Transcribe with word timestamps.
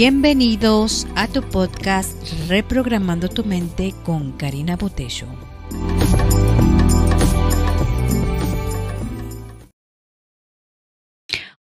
Bienvenidos 0.00 1.08
a 1.16 1.26
tu 1.26 1.42
podcast 1.42 2.16
Reprogramando 2.46 3.28
tu 3.28 3.44
mente 3.44 3.92
con 4.04 4.30
Karina 4.30 4.76
Botello. 4.76 5.26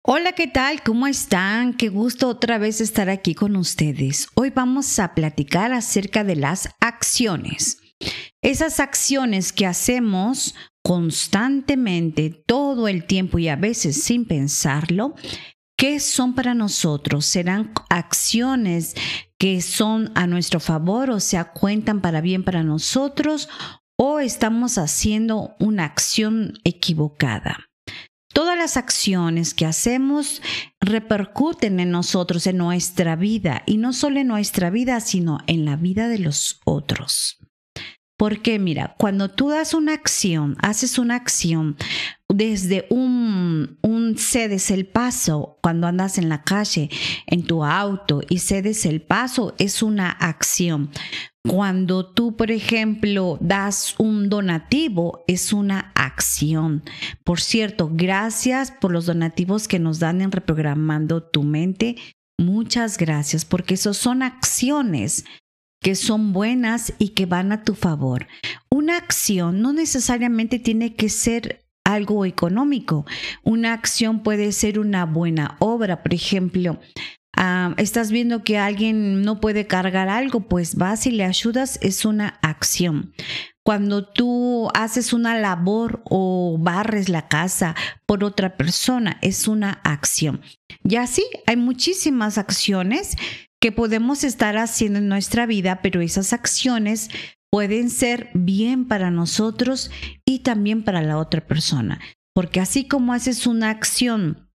Hola, 0.03 0.33
¿qué 0.33 0.47
tal? 0.47 0.83
¿Cómo 0.83 1.07
están? 1.07 1.75
Qué 1.75 1.91
gusto 1.91 2.29
otra 2.29 2.57
vez 2.57 2.81
estar 2.81 3.11
aquí 3.11 3.35
con 3.35 3.57
ustedes. 3.57 4.29
Hoy 4.37 4.49
vamos 4.49 4.99
a 4.99 5.15
platicar 5.15 5.75
acerca 5.75 6.25
de 6.25 6.37
las 6.37 6.71
acciones. 6.81 7.77
Esas 8.41 8.81
acciones 8.81 9.53
que 9.53 9.67
hacemos 9.67 10.55
constantemente, 10.83 12.31
todo 12.31 12.89
el 12.89 13.05
tiempo 13.05 13.39
y 13.39 13.49
a 13.49 13.57
veces 13.57 14.03
sin 14.03 14.25
pensarlo, 14.25 15.15
¿Qué 15.85 16.01
son 16.01 16.33
para 16.33 16.55
nosotros? 16.55 17.27
¿Serán 17.27 17.71
acciones 17.91 18.95
que 19.37 19.61
son 19.61 20.13
a 20.15 20.27
nuestro 20.27 20.59
favor 20.59 21.11
o 21.11 21.21
sea 21.21 21.53
cuentan 21.53 22.01
para 22.01 22.23
bien 22.23 22.43
para 22.43 22.63
nosotros 22.63 23.51
o 23.99 24.19
estamos 24.19 24.79
haciendo 24.79 25.55
una 25.59 25.85
acción 25.85 26.55
equivocada? 26.65 27.69
Todas 28.33 28.57
las 28.57 28.79
acciones 28.79 29.53
que 29.53 29.67
hacemos 29.67 30.41
repercuten 30.81 31.79
en 31.79 31.91
nosotros, 31.91 32.47
en 32.47 32.57
nuestra 32.57 33.15
vida, 33.15 33.63
y 33.67 33.77
no 33.77 33.93
solo 33.93 34.21
en 34.21 34.29
nuestra 34.29 34.71
vida, 34.71 35.01
sino 35.01 35.41
en 35.47 35.67
la 35.67 35.77
vida 35.77 36.09
de 36.09 36.19
los 36.19 36.63
otros. 36.65 37.37
Porque 38.17 38.59
mira, 38.59 38.95
cuando 38.99 39.29
tú 39.29 39.51
das 39.51 39.75
una 39.75 39.93
acción, 39.93 40.57
haces 40.61 40.99
una 40.99 41.17
acción 41.17 41.77
desde 42.37 42.87
un, 42.91 43.79
un 43.83 44.19
cedes 44.19 44.71
el 44.71 44.87
paso, 44.87 45.59
cuando 45.63 45.87
andas 45.87 46.19
en 46.19 46.29
la 46.29 46.43
calle, 46.43 46.91
en 47.27 47.45
tu 47.45 47.65
auto 47.65 48.21
y 48.29 48.39
cedes 48.39 48.87
el 48.87 49.03
paso, 49.03 49.55
es 49.59 49.83
una 49.83 50.11
acción. 50.11 50.91
Cuando 51.47 52.07
tú, 52.07 52.37
por 52.37 52.51
ejemplo, 52.51 53.39
das 53.41 53.95
un 53.99 54.31
donativo, 54.31 55.25
es 55.27 55.53
una 55.53 55.93
acción. 55.95 56.83
Por 57.23 57.41
cierto, 57.41 57.91
gracias 57.93 58.71
por 58.71 58.93
los 58.93 59.07
donativos 59.07 59.69
que 59.69 59.79
nos 59.79 59.99
dan 59.99 60.23
en 60.23 60.33
reprogramando 60.33 61.23
tu 61.23 61.43
mente. 61.43 61.97
Muchas 62.39 62.97
gracias, 62.97 63.45
porque 63.45 63.75
esos 63.75 63.99
son 63.99 64.23
acciones 64.23 65.25
que 65.83 65.95
son 65.95 66.33
buenas 66.33 66.95
y 66.99 67.11
que 67.11 67.27
van 67.27 67.53
a 67.53 67.63
tu 67.63 67.75
favor. 67.75 68.27
Una 68.71 68.97
acción 68.97 69.61
no 69.61 69.75
necesariamente 69.75 70.59
tiene 70.59 70.95
que 70.95 71.11
ser 71.11 71.64
algo 71.85 72.25
económico. 72.25 73.07
Una 73.43 73.73
acción 73.73 74.23
puede 74.23 74.53
ser 74.53 74.79
una 74.79 75.05
buena 75.05 75.57
obra, 75.61 76.03
por 76.03 76.15
ejemplo. 76.15 76.81
Ah, 77.37 77.75
estás 77.79 78.11
viendo 78.11 78.45
que 78.45 78.59
alguien 78.59 79.23
no 79.23 79.41
puede 79.41 79.67
cargar 79.67 80.09
algo, 80.09 80.41
pues 80.41 80.77
vas 80.77 81.07
y 81.07 81.11
le 81.11 81.25
ayudas, 81.25 81.79
es 81.83 82.05
una 82.05 82.39
acción. 82.43 83.13
Cuando 83.65 84.07
tú 84.07 84.69
haces 84.75 85.13
una 85.13 85.39
labor 85.39 86.03
o 86.05 86.59
barres 86.61 87.09
la 87.09 87.29
casa 87.29 87.75
por 88.07 88.23
otra 88.23 88.57
persona, 88.57 89.19
es 89.23 89.49
una 89.49 89.81
acción. 89.85 90.43
Y 90.85 90.97
así 90.97 91.25
hay 91.47 91.57
muchísimas 91.57 92.39
acciones 92.39 93.17
que 93.61 93.73
podemos 93.73 94.23
estar 94.23 94.59
haciendo 94.59 94.99
en 94.99 95.09
nuestra 95.09 95.47
vida, 95.47 95.81
pero 95.83 96.03
esas 96.03 96.35
acciones 96.35 97.09
pueden 97.55 97.89
ser 97.89 98.31
bien 98.35 98.85
para 98.85 99.13
nosotros 99.13 99.93
y 100.25 100.41
también 100.41 100.83
para 100.83 101.03
la 101.03 101.19
otra 101.19 101.41
persona. 101.41 102.01
Porque 102.35 102.59
así 102.59 102.89
como 102.89 103.13
haces 103.13 103.47
una 103.47 103.71
acción 103.71 104.51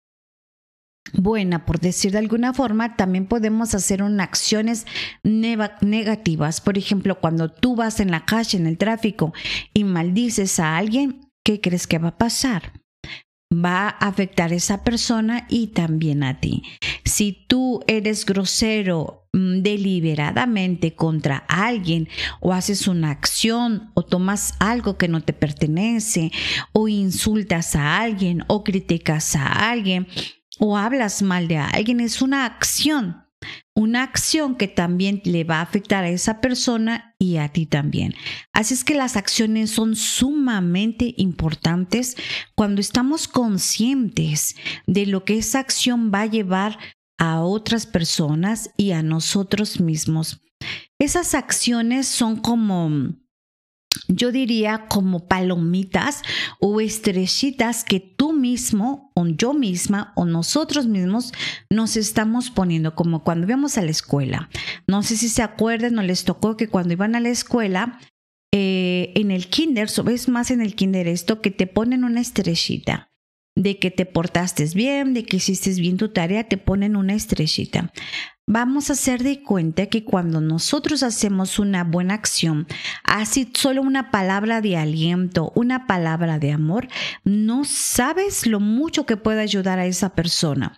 buena, 1.12 1.64
por 1.64 1.78
decir 1.78 2.10
de 2.10 2.18
alguna 2.18 2.52
forma, 2.52 2.96
también 2.96 3.26
podemos 3.26 3.72
hacer 3.76 4.02
unas 4.02 4.26
acciones 4.26 4.84
negativas. 5.22 6.60
Por 6.60 6.76
ejemplo, 6.76 7.20
cuando 7.20 7.52
tú 7.52 7.76
vas 7.76 8.00
en 8.00 8.10
la 8.10 8.24
calle, 8.24 8.58
en 8.58 8.66
el 8.66 8.78
tráfico, 8.78 9.32
y 9.72 9.84
maldices 9.84 10.58
a 10.58 10.76
alguien, 10.76 11.20
¿qué 11.44 11.60
crees 11.60 11.86
que 11.86 11.98
va 11.98 12.08
a 12.08 12.18
pasar? 12.18 12.72
va 13.52 13.88
a 13.88 14.08
afectar 14.08 14.52
a 14.52 14.54
esa 14.54 14.84
persona 14.84 15.46
y 15.48 15.68
también 15.68 16.22
a 16.22 16.40
ti. 16.40 16.62
Si 17.08 17.32
tú 17.48 17.80
eres 17.86 18.26
grosero 18.26 19.28
mm, 19.32 19.62
deliberadamente 19.62 20.94
contra 20.94 21.38
alguien 21.48 22.06
o 22.40 22.52
haces 22.52 22.86
una 22.86 23.10
acción 23.10 23.90
o 23.94 24.04
tomas 24.04 24.54
algo 24.58 24.98
que 24.98 25.08
no 25.08 25.22
te 25.22 25.32
pertenece 25.32 26.30
o 26.72 26.86
insultas 26.86 27.74
a 27.76 27.98
alguien 27.98 28.44
o 28.46 28.62
criticas 28.62 29.34
a 29.36 29.70
alguien 29.70 30.06
o 30.58 30.76
hablas 30.76 31.22
mal 31.22 31.48
de 31.48 31.56
alguien, 31.56 32.00
es 32.00 32.20
una 32.20 32.44
acción 32.44 33.28
una 33.74 34.02
acción 34.02 34.56
que 34.56 34.66
también 34.66 35.22
le 35.24 35.44
va 35.44 35.58
a 35.58 35.62
afectar 35.62 36.02
a 36.02 36.08
esa 36.08 36.40
persona 36.40 37.14
y 37.18 37.36
a 37.36 37.48
ti 37.50 37.64
también. 37.64 38.14
Así 38.52 38.74
es 38.74 38.82
que 38.82 38.94
las 38.94 39.16
acciones 39.16 39.70
son 39.70 39.94
sumamente 39.94 41.14
importantes 41.16 42.16
cuando 42.56 42.80
estamos 42.80 43.28
conscientes 43.28 44.56
de 44.88 45.06
lo 45.06 45.24
que 45.24 45.38
esa 45.38 45.60
acción 45.60 46.10
va 46.12 46.22
a 46.22 46.26
llevar 46.26 46.78
a 47.18 47.42
otras 47.42 47.86
personas 47.86 48.70
y 48.76 48.92
a 48.92 49.02
nosotros 49.02 49.80
mismos. 49.80 50.40
Esas 50.98 51.34
acciones 51.34 52.06
son 52.06 52.36
como 52.36 53.14
yo 54.06 54.32
diría 54.32 54.86
como 54.88 55.26
palomitas 55.26 56.22
o 56.60 56.80
estrellitas 56.80 57.84
que 57.84 58.00
tú 58.00 58.32
mismo 58.32 59.10
o 59.14 59.26
yo 59.26 59.54
misma 59.54 60.12
o 60.14 60.24
nosotros 60.24 60.86
mismos 60.86 61.32
nos 61.70 61.96
estamos 61.96 62.50
poniendo, 62.50 62.94
como 62.94 63.24
cuando 63.24 63.46
íbamos 63.46 63.78
a 63.78 63.82
la 63.82 63.90
escuela. 63.90 64.48
No 64.86 65.02
sé 65.02 65.16
si 65.16 65.28
se 65.28 65.42
acuerdan 65.42 65.98
o 65.98 66.02
les 66.02 66.24
tocó 66.24 66.56
que 66.56 66.68
cuando 66.68 66.92
iban 66.92 67.16
a 67.16 67.20
la 67.20 67.30
escuela, 67.30 67.98
eh, 68.52 69.12
en 69.14 69.30
el 69.30 69.48
kinder, 69.48 69.88
ves 70.04 70.28
más 70.28 70.50
en 70.50 70.60
el 70.60 70.74
kinder 70.74 71.08
esto, 71.08 71.40
que 71.40 71.50
te 71.50 71.66
ponen 71.66 72.04
una 72.04 72.20
estrellita 72.20 73.07
de 73.62 73.78
que 73.78 73.90
te 73.90 74.06
portaste 74.06 74.64
bien, 74.74 75.14
de 75.14 75.24
que 75.24 75.36
hiciste 75.36 75.70
bien 75.74 75.96
tu 75.96 76.08
tarea, 76.08 76.44
te 76.44 76.56
ponen 76.56 76.96
una 76.96 77.14
estrellita 77.14 77.92
vamos 78.48 78.88
a 78.88 78.94
hacer 78.94 79.22
de 79.22 79.42
cuenta 79.42 79.86
que 79.86 80.04
cuando 80.04 80.40
nosotros 80.40 81.02
hacemos 81.02 81.58
una 81.58 81.84
buena 81.84 82.14
acción, 82.14 82.66
así 83.04 83.52
solo 83.54 83.82
una 83.82 84.10
palabra 84.10 84.62
de 84.62 84.76
aliento, 84.76 85.52
una 85.54 85.86
palabra 85.86 86.38
de 86.38 86.52
amor, 86.52 86.88
no 87.24 87.64
sabes 87.64 88.46
lo 88.46 88.58
mucho 88.58 89.04
que 89.04 89.18
puede 89.18 89.42
ayudar 89.42 89.78
a 89.78 89.86
esa 89.86 90.14
persona. 90.14 90.76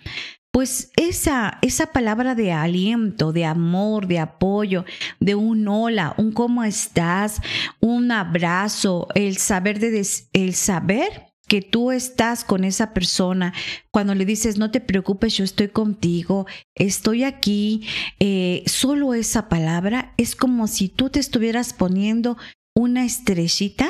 Pues 0.50 0.90
esa, 0.96 1.58
esa 1.62 1.92
palabra 1.92 2.34
de 2.34 2.50
aliento, 2.50 3.32
de 3.32 3.44
amor, 3.44 4.08
de 4.08 4.18
apoyo, 4.18 4.84
de 5.20 5.36
un 5.36 5.68
hola, 5.68 6.12
un 6.16 6.32
cómo 6.32 6.64
estás, 6.64 7.40
un 7.78 8.10
abrazo, 8.10 9.06
el 9.14 9.36
saber 9.36 9.78
de 9.78 10.04
el 10.32 10.54
saber 10.56 11.29
que 11.50 11.62
tú 11.62 11.90
estás 11.90 12.44
con 12.44 12.62
esa 12.62 12.94
persona, 12.94 13.52
cuando 13.90 14.14
le 14.14 14.24
dices, 14.24 14.56
no 14.56 14.70
te 14.70 14.80
preocupes, 14.80 15.36
yo 15.36 15.42
estoy 15.42 15.66
contigo, 15.66 16.46
estoy 16.76 17.24
aquí, 17.24 17.88
eh, 18.20 18.62
solo 18.66 19.14
esa 19.14 19.48
palabra 19.48 20.14
es 20.16 20.36
como 20.36 20.68
si 20.68 20.88
tú 20.88 21.10
te 21.10 21.18
estuvieras 21.18 21.72
poniendo 21.72 22.38
una 22.72 23.04
estrellita 23.04 23.88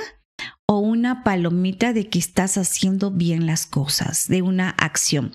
o 0.72 0.78
una 0.78 1.24
palomita 1.24 1.92
de 1.92 2.08
que 2.08 2.20
estás 2.20 2.56
haciendo 2.56 3.10
bien 3.10 3.44
las 3.44 3.66
cosas, 3.66 4.28
de 4.28 4.40
una 4.40 4.70
acción. 4.70 5.32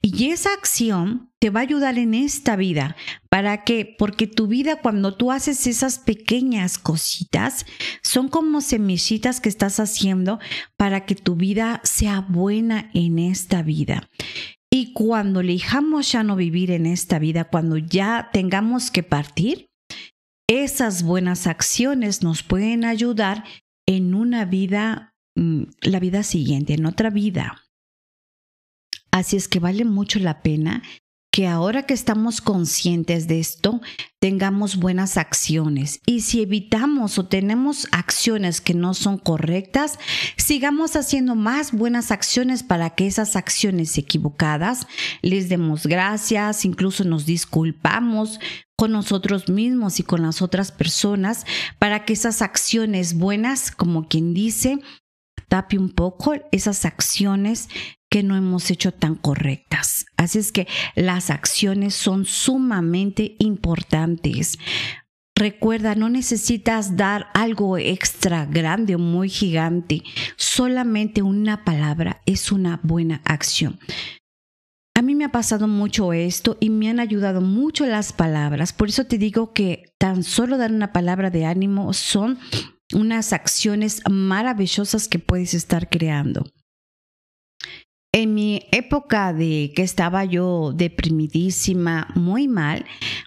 Y 0.00 0.30
esa 0.30 0.54
acción 0.54 1.30
te 1.38 1.50
va 1.50 1.60
a 1.60 1.64
ayudar 1.64 1.98
en 1.98 2.14
esta 2.14 2.56
vida. 2.56 2.96
¿Para 3.28 3.64
qué? 3.64 3.94
Porque 3.98 4.26
tu 4.26 4.46
vida 4.46 4.80
cuando 4.80 5.14
tú 5.14 5.30
haces 5.30 5.66
esas 5.66 5.98
pequeñas 5.98 6.78
cositas, 6.78 7.66
son 8.02 8.28
como 8.28 8.62
semillitas 8.62 9.42
que 9.42 9.50
estás 9.50 9.78
haciendo 9.78 10.38
para 10.78 11.04
que 11.04 11.14
tu 11.14 11.36
vida 11.36 11.82
sea 11.84 12.22
buena 12.22 12.90
en 12.94 13.18
esta 13.18 13.60
vida. 13.60 14.08
Y 14.70 14.94
cuando 14.94 15.40
elijamos 15.40 16.10
ya 16.12 16.22
no 16.22 16.34
vivir 16.34 16.70
en 16.70 16.86
esta 16.86 17.18
vida, 17.18 17.44
cuando 17.44 17.76
ya 17.76 18.30
tengamos 18.32 18.90
que 18.90 19.02
partir, 19.02 19.66
esas 20.48 21.02
buenas 21.02 21.46
acciones 21.46 22.22
nos 22.22 22.42
pueden 22.42 22.86
ayudar 22.86 23.44
en 23.88 24.14
una 24.14 24.44
vida, 24.44 25.14
mm, 25.34 25.62
la 25.80 25.98
vida 25.98 26.22
siguiente, 26.22 26.74
en 26.74 26.84
otra 26.84 27.08
vida. 27.08 27.64
Así 29.10 29.36
es 29.36 29.48
que 29.48 29.60
vale 29.60 29.86
mucho 29.86 30.18
la 30.18 30.42
pena 30.42 30.82
que 31.32 31.46
ahora 31.46 31.84
que 31.84 31.94
estamos 31.94 32.42
conscientes 32.42 33.28
de 33.28 33.40
esto, 33.40 33.80
tengamos 34.20 34.76
buenas 34.76 35.16
acciones. 35.16 36.00
Y 36.04 36.20
si 36.22 36.42
evitamos 36.42 37.18
o 37.18 37.26
tenemos 37.26 37.88
acciones 37.92 38.60
que 38.60 38.74
no 38.74 38.92
son 38.92 39.16
correctas, 39.16 39.98
sigamos 40.36 40.96
haciendo 40.96 41.34
más 41.34 41.72
buenas 41.72 42.10
acciones 42.10 42.62
para 42.62 42.90
que 42.90 43.06
esas 43.06 43.36
acciones 43.36 43.96
equivocadas 43.96 44.86
les 45.22 45.48
demos 45.48 45.86
gracias, 45.86 46.64
incluso 46.64 47.04
nos 47.04 47.24
disculpamos 47.24 48.38
con 48.78 48.92
nosotros 48.92 49.48
mismos 49.48 49.98
y 49.98 50.04
con 50.04 50.22
las 50.22 50.40
otras 50.40 50.70
personas 50.70 51.44
para 51.80 52.04
que 52.04 52.12
esas 52.12 52.42
acciones 52.42 53.14
buenas, 53.14 53.72
como 53.72 54.06
quien 54.06 54.34
dice, 54.34 54.78
tape 55.48 55.78
un 55.78 55.90
poco 55.90 56.34
esas 56.52 56.84
acciones 56.84 57.68
que 58.08 58.22
no 58.22 58.36
hemos 58.36 58.70
hecho 58.70 58.92
tan 58.92 59.16
correctas. 59.16 60.06
Así 60.16 60.38
es 60.38 60.52
que 60.52 60.68
las 60.94 61.30
acciones 61.30 61.94
son 61.94 62.24
sumamente 62.24 63.34
importantes. 63.40 64.60
Recuerda, 65.34 65.96
no 65.96 66.08
necesitas 66.08 66.96
dar 66.96 67.30
algo 67.34 67.78
extra 67.78 68.46
grande 68.46 68.94
o 68.94 69.00
muy 69.00 69.28
gigante. 69.28 70.04
Solamente 70.36 71.22
una 71.22 71.64
palabra 71.64 72.22
es 72.26 72.52
una 72.52 72.78
buena 72.84 73.22
acción. 73.24 73.80
Me 75.18 75.24
ha 75.24 75.32
pasado 75.32 75.66
mucho 75.66 76.12
esto 76.12 76.56
y 76.60 76.70
me 76.70 76.88
han 76.88 77.00
ayudado 77.00 77.40
mucho 77.40 77.84
las 77.86 78.12
palabras. 78.12 78.72
Por 78.72 78.88
eso 78.88 79.06
te 79.06 79.18
digo 79.18 79.52
que 79.52 79.92
tan 79.98 80.22
solo 80.22 80.56
dar 80.56 80.70
una 80.70 80.92
palabra 80.92 81.28
de 81.28 81.44
ánimo 81.44 81.92
son 81.92 82.38
unas 82.94 83.32
acciones 83.32 84.00
maravillosas 84.08 85.08
que 85.08 85.18
puedes 85.18 85.54
estar 85.54 85.88
creando. 85.88 86.44
En 88.12 88.32
mi 88.32 88.62
época 88.70 89.32
de 89.32 89.72
que 89.74 89.82
estaba 89.82 90.24
yo 90.24 90.72
deprimidísima, 90.72 92.12
muy 92.14 92.46
mal, 92.46 92.86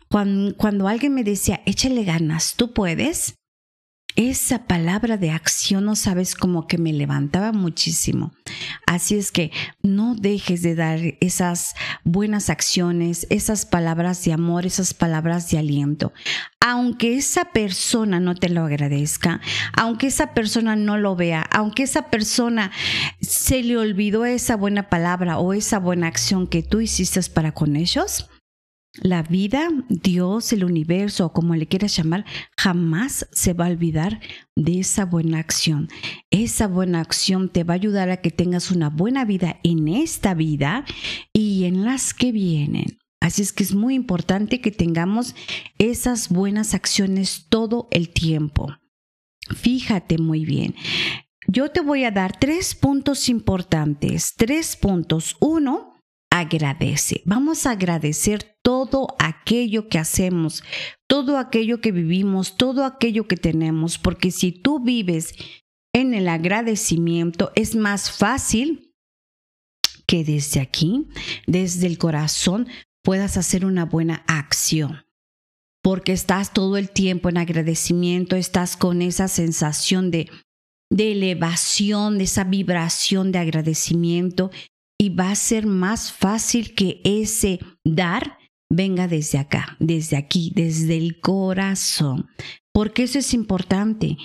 cuando, 0.09 0.55
cuando 0.55 0.87
alguien 0.87 1.13
me 1.13 1.25
decía, 1.25 1.59
échale 1.65 2.05
ganas, 2.05 2.55
tú 2.55 2.71
puedes, 2.71 3.35
esa 4.15 4.65
palabra 4.65 5.17
de 5.17 5.31
acción, 5.31 5.85
no 5.85 5.95
sabes, 5.95 6.35
como 6.35 6.67
que 6.67 6.77
me 6.77 6.91
levantaba 6.93 7.51
muchísimo. 7.51 8.33
Así 8.87 9.15
es 9.15 9.31
que 9.31 9.51
no 9.83 10.15
dejes 10.15 10.61
de 10.61 10.75
dar 10.75 10.99
esas 11.19 11.75
buenas 12.03 12.49
acciones, 12.49 13.27
esas 13.29 13.65
palabras 13.65 14.23
de 14.25 14.33
amor, 14.33 14.65
esas 14.65 14.93
palabras 14.93 15.49
de 15.51 15.59
aliento. 15.59 16.11
Aunque 16.59 17.15
esa 17.15 17.45
persona 17.45 18.19
no 18.19 18.35
te 18.35 18.49
lo 18.49 18.65
agradezca, 18.65 19.41
aunque 19.73 20.07
esa 20.07 20.33
persona 20.33 20.75
no 20.75 20.97
lo 20.97 21.15
vea, 21.15 21.41
aunque 21.51 21.83
esa 21.83 22.09
persona 22.09 22.71
se 23.21 23.63
le 23.63 23.77
olvidó 23.77 24.25
esa 24.25 24.55
buena 24.55 24.89
palabra 24.89 25.37
o 25.37 25.53
esa 25.53 25.79
buena 25.79 26.07
acción 26.07 26.47
que 26.47 26.61
tú 26.63 26.81
hiciste 26.81 27.11
para 27.29 27.51
con 27.51 27.75
ellos, 27.75 28.30
la 28.95 29.23
vida, 29.23 29.69
Dios, 29.87 30.51
el 30.51 30.65
universo 30.65 31.27
o 31.27 31.33
como 31.33 31.55
le 31.55 31.67
quieras 31.67 31.95
llamar, 31.95 32.25
jamás 32.57 33.27
se 33.31 33.53
va 33.53 33.65
a 33.65 33.69
olvidar 33.69 34.19
de 34.55 34.79
esa 34.79 35.05
buena 35.05 35.39
acción. 35.39 35.87
Esa 36.29 36.67
buena 36.67 36.99
acción 36.99 37.49
te 37.49 37.63
va 37.63 37.73
a 37.73 37.75
ayudar 37.75 38.09
a 38.09 38.17
que 38.17 38.31
tengas 38.31 38.69
una 38.69 38.89
buena 38.89 39.23
vida 39.23 39.59
en 39.63 39.87
esta 39.87 40.33
vida 40.33 40.83
y 41.33 41.63
en 41.65 41.85
las 41.85 42.13
que 42.13 42.31
vienen. 42.31 42.99
Así 43.21 43.43
es 43.43 43.53
que 43.53 43.63
es 43.63 43.73
muy 43.73 43.93
importante 43.93 44.61
que 44.61 44.71
tengamos 44.71 45.35
esas 45.77 46.29
buenas 46.29 46.73
acciones 46.73 47.45
todo 47.49 47.87
el 47.91 48.09
tiempo. 48.09 48.75
Fíjate 49.55 50.17
muy 50.17 50.43
bien. 50.43 50.75
Yo 51.47 51.69
te 51.69 51.81
voy 51.81 52.03
a 52.03 52.11
dar 52.11 52.37
tres 52.39 52.75
puntos 52.75 53.29
importantes. 53.29 54.33
Tres 54.35 54.75
puntos. 54.75 55.37
Uno, 55.39 55.93
agradece. 56.31 57.21
Vamos 57.25 57.65
a 57.65 57.71
agradecer 57.71 58.50
todo 58.91 59.15
aquello 59.17 59.87
que 59.89 59.97
hacemos, 59.97 60.63
todo 61.07 61.37
aquello 61.37 61.81
que 61.81 61.91
vivimos, 61.91 62.57
todo 62.57 62.85
aquello 62.85 63.27
que 63.27 63.37
tenemos, 63.37 63.97
porque 63.97 64.29
si 64.29 64.51
tú 64.51 64.79
vives 64.79 65.33
en 65.93 66.13
el 66.13 66.27
agradecimiento, 66.27 67.51
es 67.55 67.75
más 67.75 68.11
fácil 68.11 68.93
que 70.05 70.23
desde 70.23 70.59
aquí, 70.59 71.07
desde 71.47 71.87
el 71.87 71.97
corazón, 71.97 72.67
puedas 73.03 73.37
hacer 73.37 73.65
una 73.65 73.85
buena 73.85 74.23
acción. 74.27 75.05
Porque 75.81 76.11
estás 76.11 76.53
todo 76.53 76.77
el 76.77 76.91
tiempo 76.91 77.29
en 77.29 77.37
agradecimiento, 77.37 78.35
estás 78.35 78.77
con 78.77 79.01
esa 79.01 79.27
sensación 79.27 80.11
de, 80.11 80.29
de 80.91 81.13
elevación, 81.13 82.17
de 82.19 82.25
esa 82.25 82.43
vibración 82.43 83.31
de 83.31 83.39
agradecimiento 83.39 84.51
y 84.99 85.09
va 85.09 85.31
a 85.31 85.35
ser 85.35 85.65
más 85.65 86.11
fácil 86.11 86.75
que 86.75 87.01
ese 87.03 87.59
dar 87.83 88.37
venga 88.71 89.07
desde 89.07 89.37
acá, 89.37 89.75
desde 89.79 90.17
aquí, 90.17 90.51
desde 90.55 90.97
el 90.97 91.19
corazón. 91.19 92.27
Porque 92.73 93.03
eso 93.03 93.19
es 93.19 93.33
importante 93.33 94.17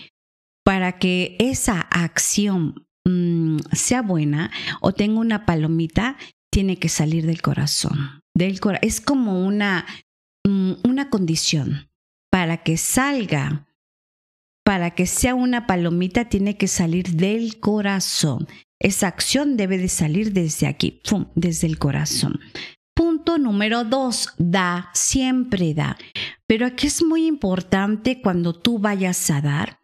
para 0.65 0.99
que 0.99 1.37
esa 1.41 1.81
acción 1.81 2.87
mm, 3.05 3.59
sea 3.73 4.03
buena 4.03 4.51
o 4.81 4.93
tenga 4.93 5.21
una 5.21 5.45
palomita, 5.47 6.17
tiene 6.51 6.79
que 6.79 6.89
salir 6.89 7.27
del 7.27 7.43
corazón. 7.43 8.21
Del 8.35 8.61
es 8.83 9.01
como 9.01 9.45
una, 9.45 9.85
mm, 10.45 10.73
una 10.85 11.11
condición. 11.11 11.89
Para 12.31 12.63
que 12.63 12.77
salga, 12.77 13.67
para 14.65 14.93
que 14.93 15.07
sea 15.07 15.35
una 15.35 15.67
palomita, 15.67 16.29
tiene 16.29 16.57
que 16.57 16.69
salir 16.69 17.17
del 17.17 17.59
corazón. 17.61 18.47
Esa 18.79 19.09
acción 19.09 19.57
debe 19.57 19.79
de 19.79 19.89
salir 19.89 20.33
desde 20.33 20.67
aquí, 20.67 21.01
desde 21.35 21.67
el 21.67 21.79
corazón. 21.79 22.41
Número 23.39 23.85
dos, 23.85 24.35
da, 24.39 24.91
siempre 24.95 25.75
da. 25.75 25.97
Pero 26.47 26.67
aquí 26.67 26.87
es 26.87 27.03
muy 27.03 27.27
importante 27.27 28.21
cuando 28.21 28.53
tú 28.53 28.79
vayas 28.79 29.31
a 29.31 29.41
dar, 29.41 29.81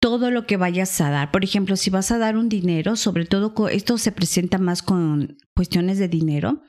todo 0.00 0.30
lo 0.30 0.46
que 0.46 0.56
vayas 0.56 1.00
a 1.00 1.10
dar. 1.10 1.30
Por 1.30 1.44
ejemplo, 1.44 1.76
si 1.76 1.90
vas 1.90 2.10
a 2.10 2.18
dar 2.18 2.36
un 2.36 2.48
dinero, 2.48 2.96
sobre 2.96 3.24
todo 3.24 3.68
esto 3.68 3.98
se 3.98 4.12
presenta 4.12 4.58
más 4.58 4.82
con 4.82 5.38
cuestiones 5.54 5.98
de 5.98 6.08
dinero. 6.08 6.62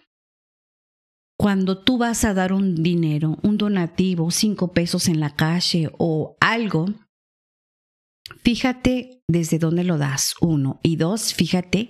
Cuando 1.37 1.83
tú 1.83 1.97
vas 1.97 2.25
a 2.25 2.33
dar 2.33 2.53
un 2.53 2.83
dinero, 2.83 3.37
un 3.41 3.57
donativo, 3.57 4.29
cinco 4.29 4.71
pesos 4.71 5.07
en 5.07 5.19
la 5.19 5.35
calle 5.35 5.89
o 5.97 6.37
algo, 6.39 6.85
fíjate 8.43 9.23
desde 9.27 9.57
dónde 9.57 9.83
lo 9.83 9.97
das, 9.97 10.35
uno. 10.39 10.79
Y 10.83 10.97
dos, 10.97 11.33
fíjate 11.33 11.89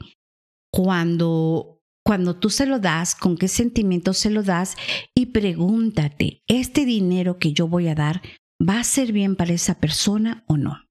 cuando, 0.71 1.72
cuando 2.03 2.35
tú 2.35 2.49
se 2.49 2.65
lo 2.65 2.79
das, 2.79 3.15
con 3.15 3.37
qué 3.37 3.47
sentimiento 3.47 4.13
se 4.13 4.29
lo 4.29 4.43
das 4.43 4.75
y 5.15 5.27
pregúntate, 5.27 6.43
¿este 6.47 6.85
dinero 6.85 7.39
que 7.39 7.53
yo 7.53 7.67
voy 7.67 7.87
a 7.87 7.95
dar 7.95 8.21
va 8.61 8.79
a 8.79 8.83
ser 8.83 9.11
bien 9.11 9.35
para 9.35 9.53
esa 9.53 9.79
persona 9.79 10.43
o 10.47 10.57
no? 10.57 10.83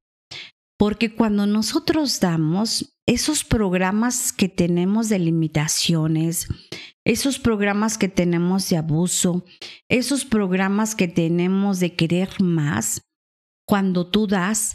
Porque 0.79 1.15
cuando 1.15 1.47
nosotros 1.47 2.19
damos 2.19 2.99
esos 3.07 3.45
programas 3.45 4.33
que 4.33 4.49
tenemos 4.49 5.09
de 5.09 5.19
limitaciones, 5.19 6.49
esos 7.05 7.39
programas 7.39 7.99
que 7.99 8.09
tenemos 8.09 8.69
de 8.69 8.79
abuso, 8.79 9.45
esos 9.89 10.25
programas 10.25 10.95
que 10.95 11.09
tenemos 11.09 11.79
de 11.79 11.95
querer 11.95 12.41
más, 12.41 13.03
cuando 13.67 14.11
tú 14.11 14.27
das, 14.27 14.75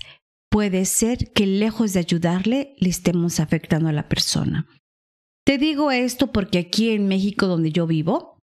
puede 0.49 0.85
ser 0.85 1.31
que 1.33 1.45
lejos 1.45 1.93
de 1.93 1.99
ayudarle 1.99 2.75
le 2.77 2.89
estemos 2.89 3.39
afectando 3.39 3.89
a 3.89 3.93
la 3.93 4.07
persona. 4.07 4.67
Te 5.47 5.57
digo 5.57 5.91
esto 5.91 6.33
porque 6.33 6.57
aquí 6.57 6.89
en 6.89 7.07
México 7.07 7.47
donde 7.47 7.71
yo 7.71 7.87
vivo, 7.87 8.37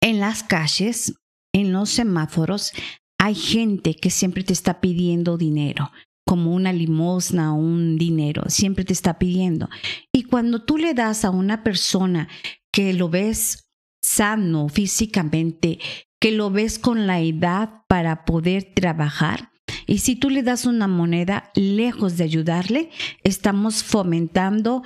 en 0.00 0.18
las 0.18 0.42
calles, 0.42 1.12
en 1.52 1.74
los 1.74 1.90
semáforos, 1.90 2.72
hay 3.18 3.34
gente 3.34 3.94
que 3.94 4.08
siempre 4.08 4.42
te 4.42 4.54
está 4.54 4.80
pidiendo 4.80 5.36
dinero, 5.36 5.90
como 6.26 6.54
una 6.54 6.72
limosna 6.72 7.52
o 7.52 7.58
un 7.58 7.98
dinero, 7.98 8.44
siempre 8.46 8.86
te 8.86 8.94
está 8.94 9.18
pidiendo. 9.18 9.68
Y 10.14 10.22
cuando 10.22 10.64
tú 10.64 10.78
le 10.78 10.94
das 10.94 11.26
a 11.26 11.30
una 11.30 11.62
persona 11.62 12.30
que 12.72 12.94
lo 12.94 13.10
ves 13.10 13.68
sano 14.02 14.70
físicamente, 14.70 15.78
que 16.18 16.32
lo 16.32 16.50
ves 16.50 16.78
con 16.78 17.06
la 17.06 17.20
edad 17.20 17.82
para 17.86 18.24
poder 18.24 18.72
trabajar, 18.74 19.50
y 19.86 19.98
si 19.98 20.16
tú 20.16 20.30
le 20.30 20.42
das 20.42 20.64
una 20.64 20.88
moneda, 20.88 21.50
lejos 21.54 22.16
de 22.16 22.24
ayudarle, 22.24 22.88
estamos 23.24 23.84
fomentando 23.84 24.82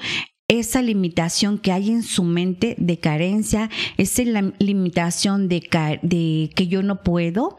esa 0.48 0.82
limitación 0.82 1.58
que 1.58 1.72
hay 1.72 1.90
en 1.90 2.02
su 2.02 2.22
mente 2.24 2.74
de 2.78 2.98
carencia, 2.98 3.70
esa 3.96 4.22
limitación 4.58 5.48
de, 5.48 5.60
que 5.60 6.66
yo 6.66 6.82
no 6.82 7.02
puedo, 7.02 7.56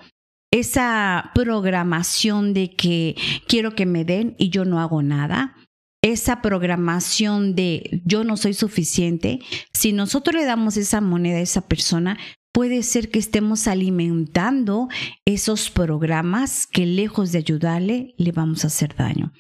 esa 0.52 1.32
programación 1.34 2.54
de 2.54 2.76
que 2.76 3.16
quiero 3.48 3.76
que 3.76 3.86
me 3.86 4.06
den 4.06 4.36
y 4.38 4.50
yo 4.50 4.66
no 4.66 4.80
hago 4.80 5.02
nada, 5.02 5.56
esa 6.02 6.42
programación 6.42 7.56
de 7.56 8.02
yo 8.06 8.24
no 8.24 8.38
soy 8.38 8.54
suficiente, 8.54 9.40
si 9.74 9.92
nosotros 9.92 10.36
le 10.36 10.46
damos 10.46 10.78
esa 10.78 11.02
moneda 11.02 11.38
a 11.38 11.42
esa 11.42 11.68
persona, 11.68 12.20
puede 12.54 12.84
ser 12.84 13.10
que 13.10 13.20
estemos 13.20 13.68
alimentando 13.68 14.88
esos 15.26 15.72
programas 15.72 16.68
que 16.68 16.86
lejos 16.86 17.32
de 17.32 17.40
ayudarle 17.40 18.14
le 18.18 18.32
vamos 18.32 18.64
a 18.64 18.68
hacer 18.68 18.96
daño. 18.96 19.34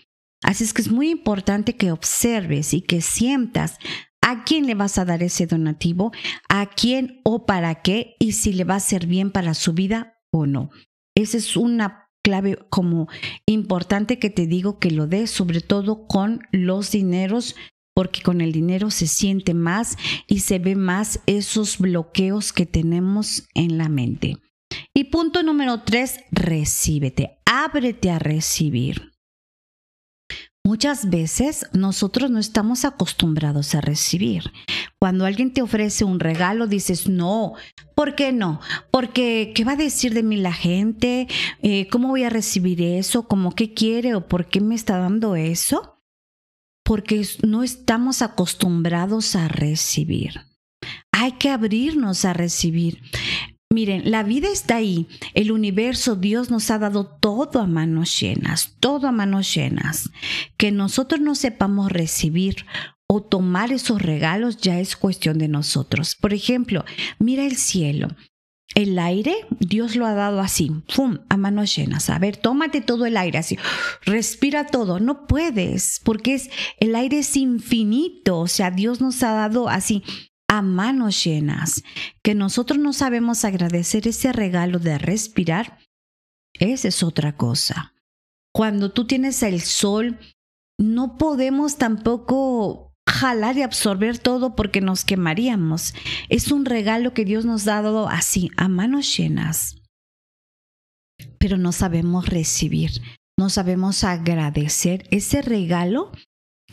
Así 0.45 0.63
es 0.63 0.73
que 0.73 0.83
es 0.83 0.91
muy 0.91 1.09
importante 1.09 1.75
que 1.75 1.91
observes 1.91 2.75
y 2.75 2.81
que 2.81 3.01
sientas 3.01 3.79
a 4.21 4.43
quién 4.43 4.67
le 4.67 4.75
vas 4.75 4.99
a 4.99 5.05
dar 5.05 5.23
ese 5.23 5.47
donativo, 5.47 6.11
a 6.49 6.67
quién 6.67 7.19
o 7.23 7.47
para 7.47 7.81
qué 7.81 8.15
y 8.19 8.33
si 8.33 8.53
le 8.53 8.63
va 8.63 8.75
a 8.75 8.79
ser 8.79 9.07
bien 9.07 9.31
para 9.31 9.55
su 9.55 9.73
vida 9.73 10.19
o 10.31 10.45
no. 10.45 10.69
Esa 11.15 11.37
es 11.37 11.57
una 11.57 12.11
clave 12.23 12.59
como 12.69 13.07
importante 13.47 14.19
que 14.19 14.29
te 14.29 14.45
digo 14.45 14.77
que 14.77 14.91
lo 14.91 15.07
des 15.07 15.31
sobre 15.31 15.61
todo 15.61 16.05
con 16.05 16.41
los 16.51 16.91
dineros 16.91 17.55
porque 17.95 18.21
con 18.21 18.39
el 18.39 18.51
dinero 18.51 18.91
se 18.91 19.07
siente 19.07 19.55
más 19.55 19.97
y 20.27 20.41
se 20.41 20.59
ve 20.59 20.75
más 20.75 21.21
esos 21.25 21.79
bloqueos 21.79 22.53
que 22.53 22.67
tenemos 22.67 23.47
en 23.55 23.79
la 23.79 23.89
mente. 23.89 24.37
Y 24.93 25.05
punto 25.05 25.41
número 25.41 25.81
tres, 25.81 26.19
recíbete, 26.29 27.39
ábrete 27.45 28.11
a 28.11 28.19
recibir. 28.19 29.14
Muchas 30.65 31.12
veces 31.12 31.67
nosotros 31.74 32.31
no 32.31 32.39
estamos 32.39 32.86
acostumbrados 32.86 33.75
a 33.75 33.81
recibir. 33.81 34.51
Cuando 35.00 35.27
alguien 35.27 35.53
te 35.53 35.62
ofrece 35.62 36.05
un 36.05 36.19
regalo, 36.19 36.65
dices, 36.65 37.07
no, 37.07 37.53
¿por 37.93 38.15
qué 38.15 38.31
no? 38.31 38.60
Porque, 38.89 39.51
¿qué 39.53 39.63
va 39.63 39.74
a 39.74 39.75
decir 39.75 40.15
de 40.15 40.24
mí 40.24 40.38
la 40.38 40.53
gente? 40.53 41.27
Eh, 41.62 41.88
¿Cómo 41.91 42.07
voy 42.07 42.24
a 42.24 42.31
recibir 42.31 42.81
eso? 42.81 43.27
¿Cómo 43.27 43.51
qué 43.51 43.75
quiere 43.75 44.15
o 44.15 44.27
por 44.27 44.48
qué 44.48 44.60
me 44.60 44.74
está 44.74 44.98
dando 44.98 45.36
eso? 45.36 46.00
Porque 46.84 47.24
no 47.43 47.62
estamos 47.62 48.24
acostumbrados 48.24 49.36
a 49.36 49.48
recibir. 49.48 50.41
Hay 51.12 51.34
que 51.34 51.51
abrirnos 51.51 52.25
a 52.25 52.34
recibir. 52.34 53.03
Miren, 53.75 54.10
la 54.10 54.24
vida 54.24 54.48
está 54.48 54.77
ahí, 54.77 55.05
el 55.34 55.51
universo, 55.51 56.15
Dios 56.15 56.50
nos 56.50 56.72
ha 56.72 56.79
dado 56.79 57.08
todo 57.08 57.60
a 57.60 57.67
manos 57.67 58.17
llenas, 58.17 58.77
todo 58.79 59.05
a 59.05 59.12
manos 59.12 59.53
llenas. 59.53 60.12
Que 60.55 60.72
nosotros 60.72 61.20
no 61.20 61.36
sepamos 61.36 61.91
recibir 61.91 62.65
o 63.05 63.22
tomar 63.22 63.74
esos 63.74 64.01
regalos 64.01 64.60
ya 64.60 64.79
es 64.79 64.96
cuestión 64.96 65.39
de 65.39 65.50
nosotros. 65.50 66.15
Por 66.15 66.34
ejemplo, 66.34 66.86
mira 67.20 67.46
el 67.46 67.58
cielo. 67.58 68.08
El 68.75 68.98
aire, 68.98 69.36
Dios 69.60 69.98
lo 69.98 70.05
ha 70.05 70.13
dado 70.13 70.39
así, 70.39 70.72
¡fum!, 70.88 71.17
a 71.27 71.36
manos 71.36 71.75
llenas. 71.75 72.10
A 72.10 72.17
ver, 72.17 72.38
tómate 72.38 72.79
todo 72.79 73.05
el 73.05 73.17
aire 73.17 73.39
así, 73.39 73.58
respira 74.05 74.67
todo. 74.67 75.01
No 75.01 75.27
puedes, 75.27 76.00
porque 76.05 76.36
es, 76.36 76.50
el 76.79 76.96
aire 76.96 77.20
es 77.20 77.36
infinito. 77.36 78.39
O 78.39 78.48
sea, 78.48 78.72
Dios 78.72 79.01
nos 79.01 79.22
ha 79.22 79.34
dado 79.34 79.67
así, 79.67 80.01
a 80.57 80.62
manos 80.62 81.24
llenas, 81.24 81.83
que 82.24 82.35
nosotros 82.35 82.79
no 82.79 82.93
sabemos 82.93 83.43
agradecer 83.45 84.07
ese 84.07 84.31
regalo 84.31 84.79
de 84.79 84.97
respirar, 84.97 85.79
esa 86.59 86.88
es 86.88 87.03
otra 87.03 87.35
cosa. 87.35 87.93
Cuando 88.53 88.91
tú 88.91 89.05
tienes 89.05 89.43
el 89.43 89.62
sol, 89.62 90.17
no 90.79 91.17
podemos 91.17 91.77
tampoco 91.77 92.93
jalar 93.07 93.57
y 93.57 93.62
absorber 93.62 94.17
todo 94.17 94.55
porque 94.55 94.81
nos 94.81 95.05
quemaríamos. 95.05 95.93
Es 96.29 96.51
un 96.51 96.65
regalo 96.65 97.13
que 97.13 97.25
Dios 97.25 97.45
nos 97.45 97.67
ha 97.67 97.81
dado 97.81 98.07
así, 98.07 98.51
a 98.57 98.67
manos 98.67 99.15
llenas. 99.17 99.81
Pero 101.38 101.57
no 101.57 101.71
sabemos 101.71 102.27
recibir, 102.27 103.01
no 103.38 103.50
sabemos 103.50 104.03
agradecer 104.03 105.07
ese 105.12 105.41
regalo 105.41 106.12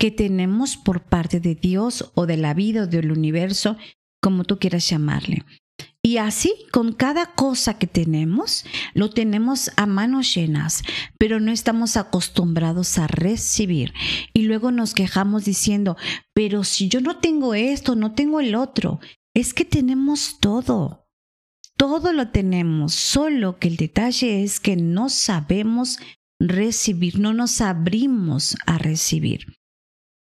que 0.02 0.10
tenemos 0.10 0.76
por 0.76 1.04
parte 1.04 1.38
de 1.38 1.54
Dios 1.54 2.10
o 2.16 2.26
de 2.26 2.36
la 2.36 2.54
vida 2.54 2.82
o 2.82 2.86
del 2.88 3.12
universo, 3.12 3.76
como 4.20 4.42
tú 4.42 4.58
quieras 4.58 4.88
llamarle. 4.88 5.44
Y 6.02 6.16
así, 6.16 6.52
con 6.72 6.92
cada 6.92 7.34
cosa 7.34 7.78
que 7.78 7.86
tenemos, 7.86 8.64
lo 8.94 9.10
tenemos 9.10 9.70
a 9.76 9.86
manos 9.86 10.34
llenas, 10.34 10.82
pero 11.18 11.38
no 11.38 11.52
estamos 11.52 11.96
acostumbrados 11.96 12.98
a 12.98 13.06
recibir. 13.06 13.94
Y 14.34 14.42
luego 14.42 14.72
nos 14.72 14.92
quejamos 14.92 15.44
diciendo, 15.44 15.96
pero 16.34 16.64
si 16.64 16.88
yo 16.88 17.00
no 17.00 17.18
tengo 17.18 17.54
esto, 17.54 17.94
no 17.94 18.12
tengo 18.12 18.40
el 18.40 18.56
otro, 18.56 18.98
es 19.34 19.54
que 19.54 19.64
tenemos 19.64 20.38
todo. 20.40 21.06
Todo 21.76 22.12
lo 22.12 22.30
tenemos, 22.30 22.92
solo 22.92 23.60
que 23.60 23.68
el 23.68 23.76
detalle 23.76 24.42
es 24.42 24.58
que 24.58 24.74
no 24.74 25.08
sabemos 25.08 26.00
recibir, 26.40 27.20
no 27.20 27.32
nos 27.32 27.60
abrimos 27.60 28.56
a 28.66 28.78
recibir. 28.78 29.61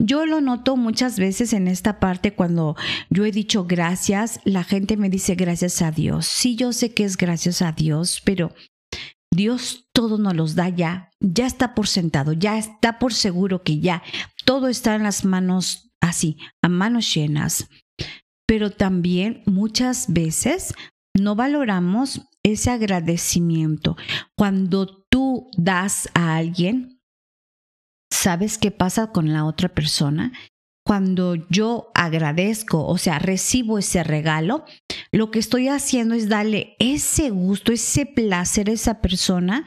Yo 0.08 0.24
lo 0.24 0.40
noto 0.40 0.78
muchas 0.78 1.18
veces 1.18 1.52
en 1.52 1.68
esta 1.68 2.00
parte 2.00 2.32
cuando 2.32 2.76
yo 3.10 3.26
he 3.26 3.30
dicho 3.30 3.66
gracias, 3.66 4.40
la 4.44 4.64
gente 4.64 4.96
me 4.96 5.10
dice 5.10 5.34
gracias 5.34 5.82
a 5.82 5.90
Dios. 5.90 6.26
Sí, 6.26 6.56
yo 6.56 6.72
sé 6.72 6.94
que 6.94 7.04
es 7.04 7.18
gracias 7.18 7.60
a 7.60 7.72
Dios, 7.72 8.22
pero 8.24 8.54
Dios 9.30 9.86
todo 9.92 10.16
nos 10.16 10.34
los 10.34 10.54
da 10.54 10.70
ya, 10.70 11.10
ya 11.20 11.46
está 11.46 11.74
por 11.74 11.88
sentado, 11.88 12.32
ya 12.32 12.56
está 12.56 12.98
por 12.98 13.12
seguro 13.12 13.62
que 13.62 13.80
ya 13.80 14.02
todo 14.46 14.68
está 14.68 14.94
en 14.94 15.02
las 15.02 15.26
manos 15.26 15.92
así, 16.00 16.38
a 16.62 16.70
manos 16.70 17.14
llenas. 17.14 17.68
Pero 18.46 18.70
también 18.70 19.42
muchas 19.44 20.10
veces 20.10 20.72
no 21.12 21.34
valoramos 21.34 22.22
ese 22.42 22.70
agradecimiento. 22.70 23.98
Cuando 24.34 25.04
tú 25.10 25.50
das 25.58 26.08
a 26.14 26.36
alguien, 26.36 26.97
¿Sabes 28.10 28.58
qué 28.58 28.70
pasa 28.70 29.12
con 29.12 29.32
la 29.32 29.44
otra 29.44 29.68
persona? 29.68 30.32
Cuando 30.84 31.34
yo 31.50 31.90
agradezco, 31.94 32.86
o 32.86 32.96
sea, 32.96 33.18
recibo 33.18 33.78
ese 33.78 34.02
regalo, 34.02 34.64
lo 35.12 35.30
que 35.30 35.38
estoy 35.38 35.68
haciendo 35.68 36.14
es 36.14 36.28
darle 36.28 36.76
ese 36.78 37.30
gusto, 37.30 37.72
ese 37.72 38.06
placer 38.06 38.70
a 38.70 38.72
esa 38.72 39.02
persona, 39.02 39.66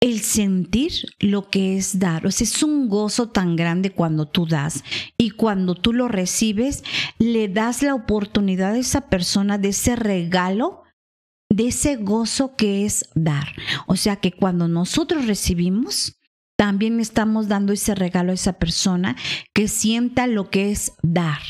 el 0.00 0.20
sentir 0.20 0.92
lo 1.18 1.48
que 1.48 1.78
es 1.78 1.98
dar. 1.98 2.26
O 2.26 2.30
sea, 2.30 2.44
es 2.44 2.62
un 2.62 2.90
gozo 2.90 3.30
tan 3.30 3.56
grande 3.56 3.90
cuando 3.90 4.28
tú 4.28 4.46
das 4.46 4.84
y 5.16 5.30
cuando 5.30 5.74
tú 5.74 5.94
lo 5.94 6.08
recibes, 6.08 6.84
le 7.18 7.48
das 7.48 7.82
la 7.82 7.94
oportunidad 7.94 8.74
a 8.74 8.78
esa 8.78 9.08
persona 9.08 9.56
de 9.56 9.68
ese 9.68 9.96
regalo 9.96 10.84
de 11.54 11.68
ese 11.68 11.96
gozo 11.96 12.56
que 12.56 12.84
es 12.84 13.08
dar. 13.14 13.54
O 13.86 13.96
sea 13.96 14.16
que 14.16 14.32
cuando 14.32 14.66
nosotros 14.68 15.26
recibimos, 15.26 16.18
también 16.56 17.00
estamos 17.00 17.48
dando 17.48 17.72
ese 17.72 17.94
regalo 17.94 18.30
a 18.30 18.34
esa 18.34 18.54
persona 18.54 19.16
que 19.54 19.68
sienta 19.68 20.26
lo 20.26 20.50
que 20.50 20.70
es 20.70 20.92
dar. 21.02 21.40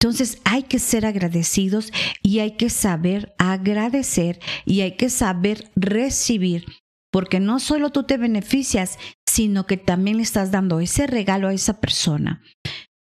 Entonces 0.00 0.40
hay 0.44 0.62
que 0.62 0.78
ser 0.78 1.04
agradecidos 1.04 1.92
y 2.22 2.38
hay 2.38 2.52
que 2.56 2.70
saber 2.70 3.34
agradecer 3.38 4.40
y 4.64 4.80
hay 4.80 4.96
que 4.96 5.10
saber 5.10 5.70
recibir, 5.76 6.64
porque 7.12 7.38
no 7.38 7.60
solo 7.60 7.90
tú 7.90 8.04
te 8.04 8.16
beneficias, 8.16 8.98
sino 9.26 9.66
que 9.66 9.76
también 9.76 10.16
le 10.16 10.22
estás 10.22 10.50
dando 10.50 10.80
ese 10.80 11.06
regalo 11.06 11.48
a 11.48 11.52
esa 11.52 11.80
persona. 11.80 12.42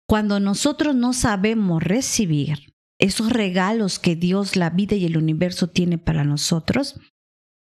Cuando 0.08 0.40
nosotros 0.40 0.96
no 0.96 1.14
sabemos 1.14 1.82
recibir 1.82 2.76
esos 3.00 3.32
regalos 3.32 3.98
que 3.98 4.16
Dios, 4.16 4.56
la 4.56 4.70
vida 4.70 4.96
y 4.96 5.06
el 5.06 5.18
universo 5.18 5.68
tiene 5.68 5.98
para 5.98 6.24
nosotros, 6.24 7.00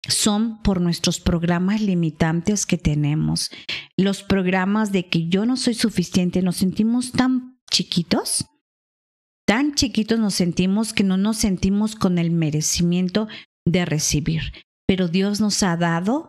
son 0.09 0.63
por 0.63 0.81
nuestros 0.81 1.21
programas 1.21 1.81
limitantes 1.81 2.67
que 2.67 2.79
tenemos. 2.79 3.51
Los 3.97 4.23
programas 4.23 4.93
de 4.93 5.09
que 5.09 5.29
yo 5.29 5.47
no 5.47 5.57
soy 5.57 5.75
suficiente, 5.75 6.43
nos 6.43 6.57
sentimos 6.57 7.13
tan 7.13 7.61
chiquitos, 7.71 8.47
tan 9.47 9.75
chiquitos 9.75 10.19
nos 10.19 10.35
sentimos 10.35 10.93
que 10.93 11.05
no 11.05 11.17
nos 11.17 11.39
sentimos 11.39 11.97
con 11.97 12.19
el 12.19 12.31
merecimiento 12.31 13.29
de 13.65 13.85
recibir. 13.85 14.53
Pero 14.87 15.09
Dios 15.09 15.41
nos 15.41 15.63
ha 15.63 15.77
dado 15.77 16.29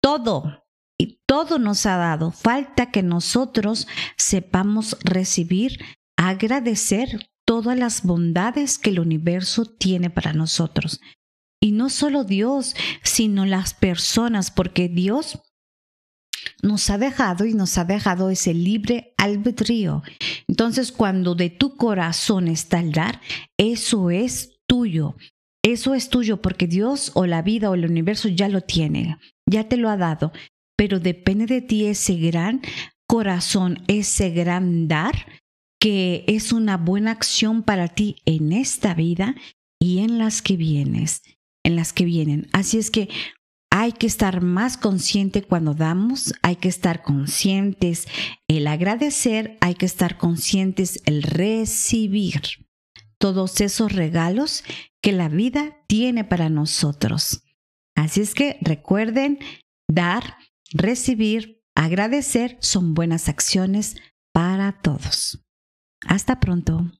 todo 0.00 0.64
y 0.98 1.20
todo 1.26 1.58
nos 1.58 1.86
ha 1.86 1.96
dado. 1.96 2.30
Falta 2.30 2.90
que 2.90 3.02
nosotros 3.02 3.86
sepamos 4.16 4.96
recibir, 5.02 5.78
agradecer 6.16 7.28
todas 7.44 7.78
las 7.78 8.02
bondades 8.02 8.78
que 8.78 8.90
el 8.90 9.00
universo 9.00 9.64
tiene 9.64 10.10
para 10.10 10.32
nosotros. 10.32 11.00
Y 11.66 11.72
no 11.72 11.90
solo 11.90 12.22
Dios, 12.22 12.76
sino 13.02 13.44
las 13.44 13.74
personas, 13.74 14.52
porque 14.52 14.88
Dios 14.88 15.40
nos 16.62 16.90
ha 16.90 16.96
dejado 16.96 17.44
y 17.44 17.54
nos 17.54 17.76
ha 17.76 17.84
dejado 17.84 18.30
ese 18.30 18.54
libre 18.54 19.14
albedrío. 19.16 20.04
Entonces, 20.46 20.92
cuando 20.92 21.34
de 21.34 21.50
tu 21.50 21.76
corazón 21.76 22.46
está 22.46 22.78
el 22.78 22.92
dar, 22.92 23.20
eso 23.58 24.10
es 24.10 24.60
tuyo. 24.68 25.16
Eso 25.60 25.94
es 25.94 26.08
tuyo 26.08 26.40
porque 26.40 26.68
Dios 26.68 27.10
o 27.14 27.26
la 27.26 27.42
vida 27.42 27.68
o 27.68 27.74
el 27.74 27.84
universo 27.84 28.28
ya 28.28 28.48
lo 28.48 28.60
tiene, 28.60 29.18
ya 29.44 29.68
te 29.68 29.76
lo 29.76 29.90
ha 29.90 29.96
dado. 29.96 30.30
Pero 30.76 31.00
depende 31.00 31.46
de 31.46 31.62
ti 31.62 31.86
ese 31.86 32.14
gran 32.14 32.62
corazón, 33.08 33.82
ese 33.88 34.30
gran 34.30 34.86
dar, 34.86 35.42
que 35.80 36.22
es 36.28 36.52
una 36.52 36.76
buena 36.76 37.10
acción 37.10 37.64
para 37.64 37.88
ti 37.88 38.22
en 38.24 38.52
esta 38.52 38.94
vida 38.94 39.34
y 39.80 39.98
en 39.98 40.18
las 40.18 40.42
que 40.42 40.56
vienes 40.56 41.22
en 41.66 41.74
las 41.74 41.92
que 41.92 42.04
vienen. 42.04 42.48
Así 42.52 42.78
es 42.78 42.92
que 42.92 43.08
hay 43.72 43.90
que 43.90 44.06
estar 44.06 44.40
más 44.40 44.76
consciente 44.76 45.42
cuando 45.42 45.74
damos, 45.74 46.32
hay 46.42 46.56
que 46.56 46.68
estar 46.68 47.02
conscientes 47.02 48.06
el 48.46 48.68
agradecer, 48.68 49.58
hay 49.60 49.74
que 49.74 49.84
estar 49.84 50.16
conscientes 50.16 51.02
el 51.06 51.24
recibir 51.24 52.40
todos 53.18 53.60
esos 53.60 53.92
regalos 53.92 54.62
que 55.02 55.10
la 55.10 55.28
vida 55.28 55.76
tiene 55.88 56.22
para 56.22 56.48
nosotros. 56.48 57.42
Así 57.96 58.20
es 58.20 58.34
que 58.34 58.58
recuerden, 58.60 59.40
dar, 59.88 60.36
recibir, 60.72 61.64
agradecer 61.74 62.58
son 62.60 62.94
buenas 62.94 63.28
acciones 63.28 63.96
para 64.32 64.80
todos. 64.82 65.44
Hasta 66.06 66.38
pronto. 66.38 66.92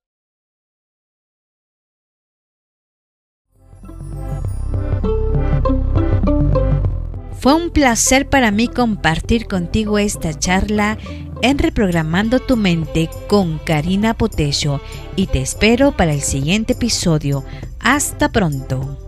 Fue 7.38 7.54
un 7.54 7.70
placer 7.70 8.28
para 8.28 8.50
mí 8.50 8.66
compartir 8.68 9.46
contigo 9.46 9.98
esta 9.98 10.34
charla 10.34 10.98
en 11.42 11.58
Reprogramando 11.58 12.40
tu 12.40 12.56
mente 12.56 13.08
con 13.28 13.58
Karina 13.58 14.14
Potesio 14.14 14.80
y 15.14 15.26
te 15.26 15.42
espero 15.42 15.92
para 15.96 16.12
el 16.12 16.22
siguiente 16.22 16.72
episodio. 16.72 17.44
Hasta 17.78 18.30
pronto. 18.30 18.98